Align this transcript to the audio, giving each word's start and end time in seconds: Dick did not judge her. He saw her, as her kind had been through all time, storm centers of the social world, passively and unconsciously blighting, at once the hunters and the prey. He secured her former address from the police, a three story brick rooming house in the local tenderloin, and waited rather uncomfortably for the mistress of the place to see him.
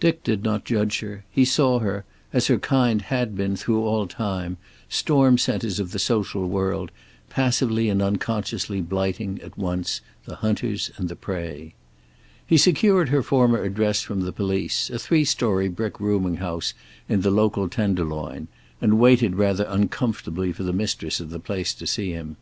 Dick 0.00 0.22
did 0.22 0.44
not 0.44 0.66
judge 0.66 1.00
her. 1.00 1.24
He 1.30 1.46
saw 1.46 1.78
her, 1.78 2.04
as 2.30 2.48
her 2.48 2.58
kind 2.58 3.00
had 3.00 3.34
been 3.34 3.56
through 3.56 3.82
all 3.82 4.06
time, 4.06 4.58
storm 4.90 5.38
centers 5.38 5.80
of 5.80 5.92
the 5.92 5.98
social 5.98 6.46
world, 6.46 6.90
passively 7.30 7.88
and 7.88 8.02
unconsciously 8.02 8.82
blighting, 8.82 9.40
at 9.42 9.56
once 9.56 10.02
the 10.26 10.34
hunters 10.36 10.90
and 10.98 11.08
the 11.08 11.16
prey. 11.16 11.72
He 12.46 12.58
secured 12.58 13.08
her 13.08 13.22
former 13.22 13.62
address 13.62 14.02
from 14.02 14.20
the 14.20 14.30
police, 14.32 14.90
a 14.90 14.98
three 14.98 15.24
story 15.24 15.70
brick 15.70 15.98
rooming 15.98 16.36
house 16.36 16.74
in 17.08 17.22
the 17.22 17.30
local 17.30 17.66
tenderloin, 17.66 18.48
and 18.78 18.98
waited 18.98 19.36
rather 19.36 19.64
uncomfortably 19.66 20.52
for 20.52 20.64
the 20.64 20.74
mistress 20.74 21.18
of 21.18 21.30
the 21.30 21.40
place 21.40 21.72
to 21.72 21.86
see 21.86 22.12
him. 22.12 22.36